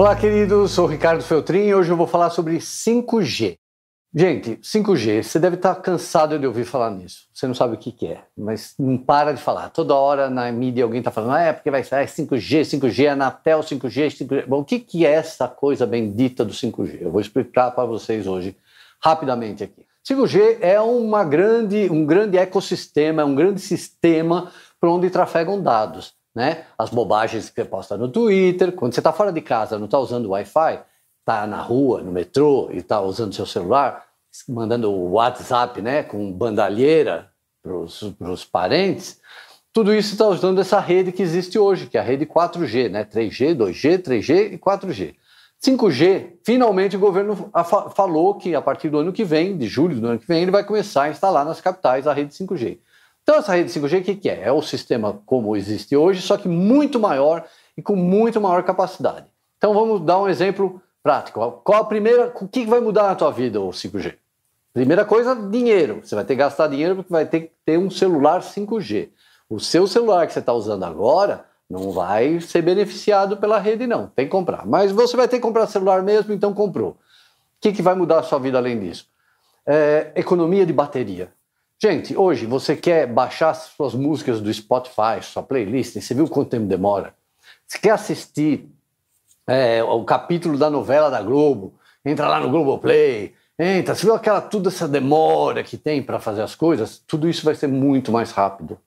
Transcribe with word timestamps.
Olá, 0.00 0.16
queridos. 0.16 0.70
Sou 0.70 0.86
Ricardo 0.86 1.22
Feltrin 1.22 1.66
e 1.66 1.74
hoje 1.74 1.90
eu 1.90 1.96
vou 1.96 2.06
falar 2.06 2.30
sobre 2.30 2.56
5G. 2.56 3.58
Gente, 4.14 4.56
5G, 4.56 5.22
você 5.22 5.38
deve 5.38 5.56
estar 5.56 5.74
cansado 5.74 6.38
de 6.38 6.46
ouvir 6.46 6.64
falar 6.64 6.90
nisso. 6.90 7.26
Você 7.34 7.46
não 7.46 7.52
sabe 7.52 7.74
o 7.74 7.76
que, 7.76 8.06
é, 8.06 8.22
mas 8.34 8.72
não 8.78 8.96
para 8.96 9.30
de 9.32 9.42
falar. 9.42 9.68
Toda 9.68 9.94
hora 9.94 10.30
na 10.30 10.50
mídia 10.50 10.84
alguém 10.84 11.00
está 11.00 11.10
falando, 11.10 11.34
ah, 11.34 11.42
é 11.42 11.52
porque 11.52 11.70
vai 11.70 11.84
sair 11.84 12.06
5G, 12.06 12.62
5G, 12.62 13.08
Anatel, 13.08 13.60
5G, 13.60 14.06
5G. 14.06 14.46
Bom, 14.46 14.60
o 14.60 14.64
que, 14.64 14.80
que 14.80 15.04
é 15.04 15.10
essa 15.10 15.46
coisa 15.46 15.86
bendita 15.86 16.46
do 16.46 16.54
5G? 16.54 17.02
Eu 17.02 17.12
vou 17.12 17.20
explicar 17.20 17.70
para 17.72 17.84
vocês 17.84 18.26
hoje, 18.26 18.56
rapidamente 19.04 19.62
aqui. 19.62 19.84
5G 20.10 20.60
é 20.62 20.80
uma 20.80 21.24
grande, 21.24 21.90
um 21.92 22.06
grande 22.06 22.38
ecossistema, 22.38 23.20
é 23.20 23.24
um 23.26 23.34
grande 23.34 23.60
sistema 23.60 24.50
para 24.80 24.90
onde 24.90 25.10
trafegam 25.10 25.62
dados. 25.62 26.18
Né? 26.34 26.64
As 26.78 26.90
bobagens 26.90 27.48
que 27.48 27.54
você 27.54 27.64
posta 27.64 27.96
no 27.96 28.08
Twitter, 28.08 28.72
quando 28.72 28.94
você 28.94 29.00
está 29.00 29.12
fora 29.12 29.32
de 29.32 29.40
casa, 29.40 29.78
não 29.78 29.86
está 29.86 29.98
usando 29.98 30.30
Wi-Fi, 30.30 30.80
está 31.20 31.46
na 31.46 31.60
rua, 31.60 32.02
no 32.02 32.12
metrô 32.12 32.68
e 32.72 32.78
está 32.78 33.00
usando 33.00 33.34
seu 33.34 33.46
celular, 33.46 34.06
mandando 34.48 34.92
WhatsApp 34.92 35.82
né, 35.82 36.02
com 36.02 36.32
bandalheira 36.32 37.30
para 37.62 38.30
os 38.30 38.44
parentes, 38.44 39.20
tudo 39.72 39.94
isso 39.94 40.12
está 40.12 40.26
usando 40.26 40.60
essa 40.60 40.80
rede 40.80 41.12
que 41.12 41.22
existe 41.22 41.56
hoje, 41.56 41.86
que 41.86 41.96
é 41.96 42.00
a 42.00 42.04
rede 42.04 42.26
4G, 42.26 42.90
né? 42.90 43.04
3G, 43.04 43.54
2G, 43.56 44.02
3G 44.02 44.54
e 44.54 44.58
4G. 44.58 45.14
5G, 45.62 46.38
finalmente 46.42 46.96
o 46.96 47.00
governo 47.00 47.50
falou 47.94 48.34
que 48.34 48.54
a 48.54 48.62
partir 48.62 48.88
do 48.88 48.98
ano 48.98 49.12
que 49.12 49.22
vem, 49.22 49.56
de 49.56 49.68
julho 49.68 50.00
do 50.00 50.08
ano 50.08 50.18
que 50.18 50.26
vem, 50.26 50.42
ele 50.42 50.50
vai 50.50 50.64
começar 50.64 51.04
a 51.04 51.10
instalar 51.10 51.44
nas 51.44 51.60
capitais 51.60 52.06
a 52.06 52.12
rede 52.12 52.34
5G. 52.34 52.78
Então, 53.30 53.38
essa 53.38 53.54
rede 53.54 53.70
5G, 53.70 54.00
o 54.00 54.02
que, 54.02 54.16
que 54.16 54.28
é? 54.28 54.48
É 54.48 54.50
o 54.50 54.60
sistema 54.60 55.22
como 55.24 55.56
existe 55.56 55.96
hoje, 55.96 56.20
só 56.20 56.36
que 56.36 56.48
muito 56.48 56.98
maior 56.98 57.44
e 57.76 57.80
com 57.80 57.94
muito 57.94 58.40
maior 58.40 58.64
capacidade. 58.64 59.26
Então, 59.56 59.72
vamos 59.72 60.00
dar 60.00 60.18
um 60.18 60.28
exemplo 60.28 60.82
prático. 61.00 61.60
Qual 61.62 61.80
a 61.80 61.84
primeira, 61.84 62.32
o 62.34 62.48
que 62.48 62.66
vai 62.66 62.80
mudar 62.80 63.04
na 63.04 63.14
tua 63.14 63.30
vida 63.30 63.60
o 63.60 63.70
5G? 63.70 64.16
Primeira 64.74 65.04
coisa, 65.04 65.36
dinheiro. 65.36 66.00
Você 66.02 66.16
vai 66.16 66.24
ter 66.24 66.34
que 66.34 66.40
gastar 66.40 66.66
dinheiro 66.66 66.96
porque 66.96 67.12
vai 67.12 67.24
ter 67.24 67.40
que 67.42 67.52
ter 67.64 67.78
um 67.78 67.88
celular 67.88 68.40
5G. 68.40 69.10
O 69.48 69.60
seu 69.60 69.86
celular 69.86 70.26
que 70.26 70.32
você 70.32 70.40
está 70.40 70.52
usando 70.52 70.82
agora 70.82 71.44
não 71.70 71.92
vai 71.92 72.40
ser 72.40 72.62
beneficiado 72.62 73.36
pela 73.36 73.60
rede, 73.60 73.86
não. 73.86 74.08
Tem 74.08 74.24
que 74.26 74.32
comprar. 74.32 74.66
Mas 74.66 74.90
você 74.90 75.16
vai 75.16 75.28
ter 75.28 75.36
que 75.36 75.42
comprar 75.42 75.68
celular 75.68 76.02
mesmo, 76.02 76.34
então 76.34 76.52
comprou. 76.52 76.90
O 76.90 76.96
que, 77.60 77.70
que 77.70 77.80
vai 77.80 77.94
mudar 77.94 78.18
a 78.18 78.22
sua 78.24 78.40
vida 78.40 78.58
além 78.58 78.80
disso? 78.80 79.06
É, 79.64 80.10
economia 80.16 80.66
de 80.66 80.72
bateria. 80.72 81.32
Gente, 81.82 82.14
hoje 82.14 82.44
você 82.44 82.76
quer 82.76 83.06
baixar 83.06 83.54
suas 83.54 83.94
músicas 83.94 84.38
do 84.38 84.52
Spotify, 84.52 85.22
sua 85.22 85.42
playlist, 85.42 85.98
você 85.98 86.12
viu 86.12 86.28
quanto 86.28 86.50
tempo 86.50 86.66
demora? 86.66 87.14
Você 87.66 87.78
quer 87.78 87.92
assistir 87.92 88.68
é, 89.46 89.82
o 89.82 90.04
capítulo 90.04 90.58
da 90.58 90.68
novela 90.68 91.08
da 91.08 91.22
Globo, 91.22 91.72
entra 92.04 92.28
lá 92.28 92.38
no 92.38 92.50
Globoplay, 92.50 93.32
entra, 93.58 93.94
você 93.94 94.04
viu 94.04 94.14
aquela, 94.14 94.42
toda 94.42 94.68
essa 94.68 94.86
demora 94.86 95.64
que 95.64 95.78
tem 95.78 96.02
para 96.02 96.20
fazer 96.20 96.42
as 96.42 96.54
coisas? 96.54 97.02
Tudo 97.06 97.26
isso 97.26 97.46
vai 97.46 97.54
ser 97.54 97.68
muito 97.68 98.12
mais 98.12 98.30
rápido. 98.30 98.78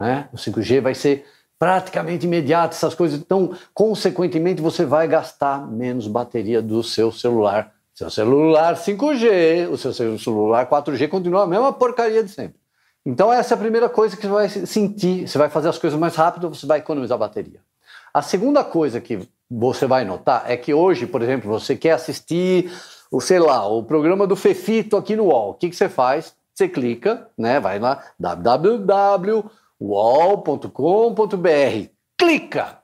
Né? 0.00 0.26
O 0.32 0.36
5G 0.38 0.80
vai 0.80 0.94
ser 0.94 1.26
praticamente 1.58 2.24
imediato, 2.24 2.74
essas 2.74 2.94
coisas. 2.94 3.20
Então, 3.20 3.54
consequentemente, 3.74 4.62
você 4.62 4.86
vai 4.86 5.06
gastar 5.06 5.66
menos 5.70 6.06
bateria 6.06 6.62
do 6.62 6.82
seu 6.82 7.12
celular. 7.12 7.74
Seu 7.98 8.08
celular 8.10 8.76
5G, 8.76 9.68
o 9.72 9.76
seu 9.76 9.92
celular 9.92 10.70
4G 10.70 11.08
continua 11.08 11.42
a 11.42 11.46
mesma 11.48 11.72
porcaria 11.72 12.22
de 12.22 12.30
sempre. 12.30 12.54
Então, 13.04 13.32
essa 13.32 13.54
é 13.54 13.56
a 13.56 13.58
primeira 13.58 13.88
coisa 13.88 14.16
que 14.16 14.22
você 14.22 14.28
vai 14.28 14.48
sentir. 14.48 15.26
Você 15.26 15.36
vai 15.36 15.50
fazer 15.50 15.68
as 15.68 15.78
coisas 15.78 15.98
mais 15.98 16.14
rápido, 16.14 16.48
você 16.48 16.64
vai 16.64 16.78
economizar 16.78 17.18
bateria. 17.18 17.60
A 18.14 18.22
segunda 18.22 18.62
coisa 18.62 19.00
que 19.00 19.28
você 19.50 19.84
vai 19.84 20.04
notar 20.04 20.48
é 20.48 20.56
que 20.56 20.72
hoje, 20.72 21.08
por 21.08 21.22
exemplo, 21.22 21.50
você 21.50 21.74
quer 21.74 21.90
assistir 21.90 22.70
o, 23.10 23.20
sei 23.20 23.40
lá, 23.40 23.66
o 23.66 23.82
programa 23.82 24.28
do 24.28 24.36
Fefito 24.36 24.96
aqui 24.96 25.16
no 25.16 25.24
UOL. 25.24 25.50
O 25.50 25.54
que, 25.54 25.68
que 25.68 25.74
você 25.74 25.88
faz? 25.88 26.36
Você 26.54 26.68
clica, 26.68 27.28
né? 27.36 27.58
Vai 27.58 27.80
lá, 27.80 28.00
www.uol.com.br. 28.16 29.50
Clica, 32.16 32.78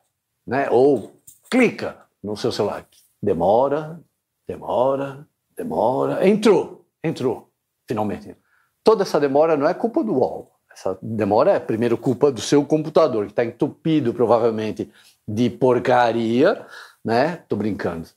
né? 0.44 0.69
Ou 0.72 1.12
clica 1.48 1.98
no 2.20 2.36
seu 2.36 2.50
celular. 2.50 2.84
Demora, 3.22 4.00
demora, 4.47 5.27
demora. 5.56 6.27
Entrou, 6.28 6.84
entrou, 7.03 7.50
finalmente. 7.87 8.37
Toda 8.82 9.03
essa 9.03 9.19
demora 9.19 9.56
não 9.56 9.69
é 9.69 9.75
culpa 9.75 10.03
do 10.03 10.15
UOL. 10.15 10.50
Essa 10.72 10.99
demora 11.00 11.53
é 11.53 11.60
primeiro 11.60 11.97
culpa 11.97 12.32
do 12.32 12.41
seu 12.41 12.65
computador, 12.65 13.27
que 13.27 13.32
está 13.32 13.44
entupido 13.44 14.12
provavelmente 14.12 14.91
de 15.27 15.49
porcaria, 15.49 16.66
né? 17.05 17.43
Tô 17.49 17.56
brincando, 17.56 18.09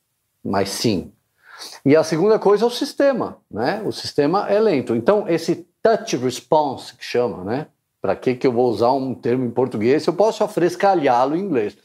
mas 0.44 0.70
sim. 0.70 1.12
E 1.86 1.96
a 1.96 2.04
segunda 2.04 2.38
coisa 2.40 2.66
é 2.66 2.68
o 2.68 2.72
sistema, 2.72 3.38
né? 3.50 3.82
O 3.86 3.92
sistema 3.92 4.50
é 4.50 4.60
lento. 4.60 4.96
Então 4.96 5.28
esse 5.28 5.68
touch 5.82 6.18
response 6.18 6.96
que 6.96 7.04
chama, 7.04 7.44
né? 7.44 7.68
Para 8.02 8.16
que 8.16 8.36
que 8.36 8.46
eu 8.46 8.52
vou 8.52 8.70
usar 8.70 8.92
um 8.92 9.14
termo 9.14 9.46
em 9.46 9.52
português? 9.52 10.06
Eu 10.06 10.14
posso 10.14 10.44
afrescalhá-lo 10.44 11.36
em 11.36 11.42
inglês. 11.42 11.78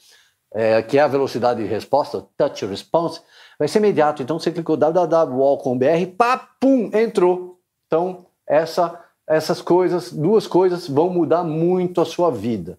É, 0.55 0.83
que 0.83 0.99
é 0.99 1.01
a 1.01 1.09
velocidade 1.09 1.63
de 1.63 1.69
resposta, 1.69 2.27
touch 2.37 2.67
response, 2.67 3.21
vai 3.59 3.67
ser 3.67 3.79
imediato. 3.79 4.23
Então 4.23 4.39
você 4.39 4.51
clicou 4.51 4.77
www.wall.com.br, 4.77 6.17
pá, 6.17 6.49
pum, 6.61 6.91
entrou. 6.93 7.59
Então 7.87 8.27
essa, 8.47 9.01
essas 9.27 9.63
coisas, 9.63 10.13
duas 10.13 10.47
coisas 10.47 10.89
vão 10.89 11.09
mudar 11.09 11.43
muito 11.43 12.01
a 12.01 12.05
sua 12.05 12.31
vida. 12.31 12.79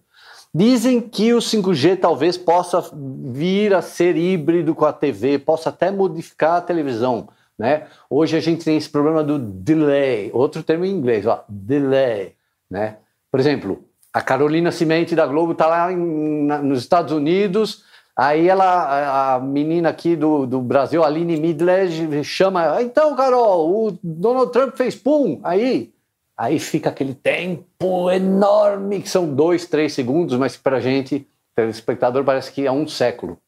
Dizem 0.54 1.00
que 1.00 1.34
o 1.34 1.38
5G 1.38 1.98
talvez 1.98 2.36
possa 2.36 2.80
vir 2.92 3.74
a 3.74 3.82
ser 3.82 4.16
híbrido 4.16 4.72
com 4.72 4.84
a 4.84 4.92
TV, 4.92 5.36
possa 5.36 5.70
até 5.70 5.90
modificar 5.90 6.58
a 6.58 6.60
televisão. 6.60 7.28
Né? 7.58 7.88
Hoje 8.08 8.36
a 8.36 8.40
gente 8.40 8.64
tem 8.64 8.76
esse 8.76 8.88
problema 8.88 9.24
do 9.24 9.36
delay, 9.36 10.30
outro 10.32 10.62
termo 10.62 10.84
em 10.84 10.92
inglês, 10.92 11.26
ó, 11.26 11.44
delay. 11.48 12.36
Né? 12.70 12.98
Por 13.32 13.40
exemplo, 13.40 13.82
a 14.14 14.22
Carolina 14.22 14.70
Cimente 14.70 15.14
da 15.14 15.26
Globo 15.26 15.52
está 15.52 15.66
lá 15.66 15.92
em, 15.92 16.46
na, 16.46 16.58
nos 16.58 16.78
Estados 16.78 17.12
Unidos, 17.12 17.84
aí 18.16 18.48
ela, 18.48 19.34
a 19.34 19.40
menina 19.40 19.88
aqui 19.90 20.14
do, 20.16 20.46
do 20.46 20.60
Brasil, 20.60 21.04
Aline 21.04 21.36
Midledge, 21.36 22.22
chama, 22.24 22.80
então, 22.80 23.14
Carol, 23.16 23.88
o 23.88 23.98
Donald 24.02 24.52
Trump 24.52 24.76
fez 24.76 24.94
pum, 24.94 25.40
aí 25.42 25.92
Aí 26.36 26.58
fica 26.58 26.90
aquele 26.90 27.14
tempo 27.14 28.10
enorme, 28.10 29.00
que 29.00 29.08
são 29.08 29.32
dois, 29.32 29.66
três 29.66 29.92
segundos, 29.92 30.36
mas 30.36 30.56
para 30.56 30.78
a 30.78 30.80
gente, 30.80 31.26
telespectador, 31.54 32.24
parece 32.24 32.50
que 32.50 32.66
é 32.66 32.72
um 32.72 32.88
século. 32.88 33.38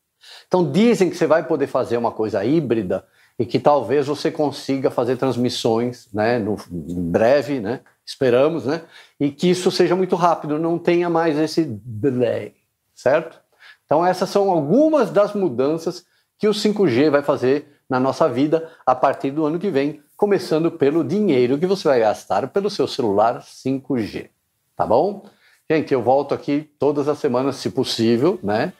Então 0.47 0.71
dizem 0.71 1.10
que 1.10 1.16
você 1.16 1.27
vai 1.27 1.44
poder 1.44 1.66
fazer 1.66 1.97
uma 1.97 2.12
coisa 2.12 2.44
híbrida 2.44 3.04
e 3.38 3.44
que 3.44 3.58
talvez 3.58 4.06
você 4.06 4.30
consiga 4.30 4.91
fazer 4.91 5.16
transmissões 5.16 6.08
né, 6.12 6.38
no, 6.38 6.56
em 6.70 7.10
breve, 7.10 7.60
né, 7.60 7.80
esperamos, 8.04 8.64
né, 8.64 8.82
e 9.20 9.30
que 9.30 9.50
isso 9.50 9.70
seja 9.70 9.94
muito 9.94 10.16
rápido, 10.16 10.58
não 10.58 10.78
tenha 10.78 11.10
mais 11.10 11.38
esse 11.38 11.64
delay, 11.64 12.54
certo? 12.94 13.38
Então 13.84 14.04
essas 14.04 14.30
são 14.30 14.50
algumas 14.50 15.10
das 15.10 15.34
mudanças 15.34 16.04
que 16.38 16.48
o 16.48 16.52
5G 16.52 17.10
vai 17.10 17.22
fazer 17.22 17.76
na 17.88 18.00
nossa 18.00 18.28
vida 18.28 18.70
a 18.84 18.94
partir 18.94 19.30
do 19.30 19.44
ano 19.44 19.58
que 19.58 19.70
vem, 19.70 20.03
começando 20.16 20.70
pelo 20.70 21.04
dinheiro 21.04 21.58
que 21.58 21.66
você 21.66 21.88
vai 21.88 22.00
gastar 22.00 22.48
pelo 22.48 22.70
seu 22.70 22.88
celular 22.88 23.42
5G. 23.42 24.28
Tá 24.74 24.86
bom? 24.86 25.26
Gente, 25.70 25.92
eu 25.92 26.03
volto 26.03 26.34
aqui 26.34 26.70
todas 26.78 27.08
as 27.08 27.18
semanas, 27.18 27.56
se 27.56 27.70
possível, 27.70 28.38
né? 28.42 28.72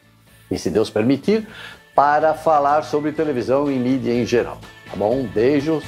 E 0.51 0.59
se 0.59 0.71
Deus 0.71 0.89
permitir, 0.89 1.49
para 1.97 2.35
falar 2.35 2.83
sobre 2.83 3.11
televisão 3.11 3.73
e 3.73 3.75
mídia 3.75 4.13
em 4.13 4.27
geral. 4.27 4.59
Tá 4.85 4.95
bom? 4.97 5.23
Beijos. 5.25 5.83